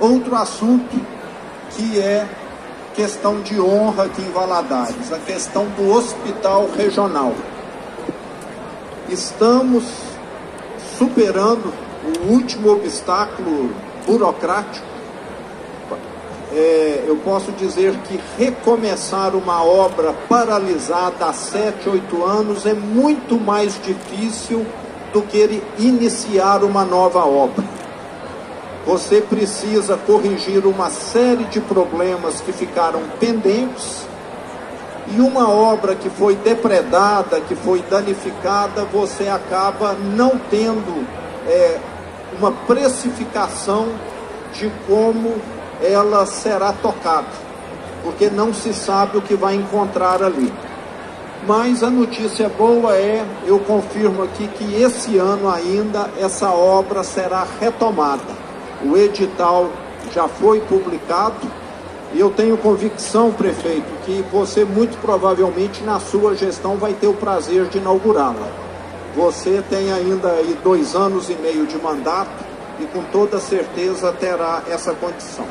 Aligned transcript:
Outro 0.00 0.34
assunto 0.34 1.00
que 1.70 2.00
é 2.00 2.26
questão 2.94 3.40
de 3.40 3.60
honra 3.60 4.04
aqui 4.04 4.22
em 4.22 4.30
Valadares, 4.30 5.12
a 5.12 5.18
questão 5.18 5.66
do 5.76 5.90
hospital 5.90 6.68
regional. 6.76 7.32
Estamos 9.08 9.84
superando 10.98 11.72
o 12.04 12.32
último 12.32 12.70
obstáculo 12.70 13.70
burocrático. 14.06 14.86
É, 16.52 17.04
eu 17.06 17.16
posso 17.16 17.50
dizer 17.52 17.96
que 18.04 18.20
recomeçar 18.38 19.34
uma 19.34 19.64
obra 19.64 20.12
paralisada 20.28 21.26
há 21.26 21.32
sete, 21.32 21.88
oito 21.88 22.24
anos 22.24 22.64
é 22.64 22.74
muito 22.74 23.40
mais 23.40 23.80
difícil 23.82 24.64
do 25.12 25.22
que 25.22 25.62
iniciar 25.78 26.62
uma 26.62 26.84
nova 26.84 27.24
obra. 27.24 27.73
Você 28.86 29.20
precisa 29.22 29.96
corrigir 29.96 30.66
uma 30.66 30.90
série 30.90 31.44
de 31.44 31.60
problemas 31.60 32.40
que 32.42 32.52
ficaram 32.52 33.00
pendentes 33.18 34.06
e 35.08 35.20
uma 35.20 35.48
obra 35.48 35.94
que 35.94 36.10
foi 36.10 36.34
depredada, 36.36 37.40
que 37.40 37.54
foi 37.54 37.82
danificada, 37.82 38.84
você 38.84 39.28
acaba 39.28 39.94
não 39.94 40.38
tendo 40.50 41.06
é, 41.46 41.78
uma 42.38 42.52
precificação 42.52 43.88
de 44.52 44.70
como 44.86 45.34
ela 45.82 46.24
será 46.26 46.72
tocada, 46.72 47.28
porque 48.02 48.30
não 48.30 48.52
se 48.52 48.72
sabe 48.72 49.18
o 49.18 49.22
que 49.22 49.34
vai 49.34 49.54
encontrar 49.54 50.22
ali. 50.22 50.52
Mas 51.46 51.82
a 51.82 51.90
notícia 51.90 52.48
boa 52.48 52.96
é, 52.96 53.24
eu 53.44 53.58
confirmo 53.58 54.22
aqui 54.22 54.48
que 54.48 54.80
esse 54.82 55.18
ano 55.18 55.50
ainda 55.50 56.08
essa 56.18 56.50
obra 56.50 57.02
será 57.02 57.46
retomada. 57.60 58.43
O 58.84 58.96
edital 58.96 59.70
já 60.12 60.28
foi 60.28 60.60
publicado 60.60 61.36
e 62.12 62.20
eu 62.20 62.30
tenho 62.30 62.56
convicção, 62.56 63.32
prefeito, 63.32 63.90
que 64.04 64.22
você 64.30 64.64
muito 64.64 64.96
provavelmente 65.00 65.82
na 65.82 65.98
sua 65.98 66.36
gestão 66.36 66.76
vai 66.76 66.92
ter 66.92 67.06
o 67.06 67.14
prazer 67.14 67.66
de 67.66 67.78
inaugurá-la. 67.78 68.48
Você 69.16 69.62
tem 69.68 69.92
ainda 69.92 70.28
aí 70.28 70.56
dois 70.62 70.94
anos 70.94 71.30
e 71.30 71.34
meio 71.34 71.66
de 71.66 71.76
mandato 71.78 72.44
e 72.78 72.86
com 72.86 73.02
toda 73.04 73.40
certeza 73.40 74.12
terá 74.12 74.62
essa 74.68 74.92
condição. 74.94 75.46